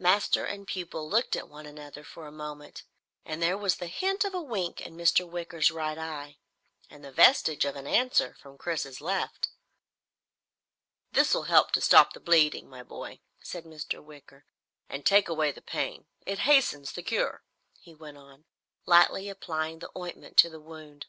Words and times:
Master 0.00 0.44
and 0.44 0.66
pupil 0.66 1.08
looked 1.08 1.36
at 1.36 1.48
one 1.48 1.64
another 1.64 2.02
for 2.02 2.26
a 2.26 2.32
moment, 2.32 2.82
and 3.24 3.40
there 3.40 3.56
was 3.56 3.76
the 3.76 3.86
hint 3.86 4.24
of 4.24 4.34
a 4.34 4.42
wink 4.42 4.80
in 4.80 4.96
Mr. 4.96 5.24
Wicker's 5.24 5.70
right 5.70 5.96
eye, 5.96 6.38
and 6.90 7.04
the 7.04 7.12
vestige 7.12 7.64
of 7.64 7.76
an 7.76 7.86
answer 7.86 8.34
from 8.34 8.58
Chris's 8.58 9.00
left. 9.00 9.50
"This 11.12 11.32
will 11.34 11.44
help 11.44 11.70
to 11.70 11.80
stop 11.80 12.14
the 12.14 12.18
bleeding, 12.18 12.68
my 12.68 12.82
boy," 12.82 13.20
said 13.44 13.62
Mr. 13.64 14.02
Wicker, 14.02 14.44
"and 14.88 15.06
take 15.06 15.28
away 15.28 15.52
the 15.52 15.62
pain. 15.62 16.06
It 16.26 16.40
hastens 16.40 16.90
the 16.90 17.04
cure," 17.04 17.44
he 17.78 17.94
went 17.94 18.18
on, 18.18 18.46
lightly 18.86 19.28
applying 19.28 19.78
the 19.78 19.90
ointment 19.96 20.36
to 20.38 20.50
the 20.50 20.58
wound. 20.58 21.06